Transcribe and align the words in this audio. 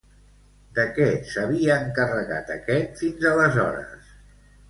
De 0.77 0.83
què 0.93 1.09
s'havia 1.33 1.75
encarregat 1.89 2.49
aquest 2.55 2.97
fins 3.01 3.27
aleshores? 3.33 4.11